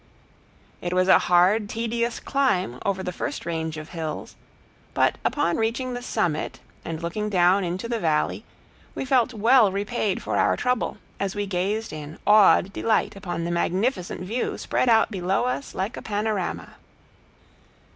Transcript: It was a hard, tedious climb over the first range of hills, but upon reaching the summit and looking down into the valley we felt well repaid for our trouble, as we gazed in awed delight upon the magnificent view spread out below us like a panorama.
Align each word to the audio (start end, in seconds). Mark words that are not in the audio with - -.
It 0.81 0.93
was 0.95 1.07
a 1.07 1.19
hard, 1.29 1.69
tedious 1.69 2.19
climb 2.19 2.79
over 2.83 3.03
the 3.03 3.11
first 3.11 3.45
range 3.45 3.77
of 3.77 3.89
hills, 3.89 4.35
but 4.95 5.19
upon 5.23 5.57
reaching 5.57 5.93
the 5.93 6.01
summit 6.01 6.59
and 6.83 7.03
looking 7.03 7.29
down 7.29 7.63
into 7.63 7.87
the 7.87 7.99
valley 7.99 8.43
we 8.95 9.05
felt 9.05 9.31
well 9.31 9.71
repaid 9.71 10.23
for 10.23 10.37
our 10.37 10.57
trouble, 10.57 10.97
as 11.19 11.35
we 11.35 11.45
gazed 11.45 11.93
in 11.93 12.17
awed 12.25 12.73
delight 12.73 13.15
upon 13.15 13.43
the 13.43 13.51
magnificent 13.51 14.21
view 14.21 14.57
spread 14.57 14.89
out 14.89 15.11
below 15.11 15.43
us 15.45 15.75
like 15.75 15.95
a 15.95 16.01
panorama. 16.01 16.77